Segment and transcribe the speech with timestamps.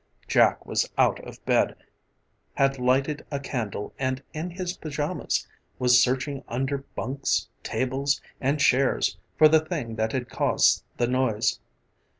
[0.27, 1.75] Jack was out of bed,
[2.55, 9.19] had lighted a candle and in his pajamas, was searching under bunks, tables and chairs
[9.37, 11.59] for the thing that had caused the noise.